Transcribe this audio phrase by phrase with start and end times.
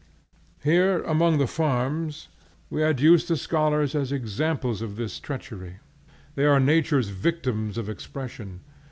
[0.63, 2.27] Here, among the farms,
[2.71, 5.75] we adduce the scholars as examples of this treachery.
[6.33, 8.61] They are nature's victims of expression.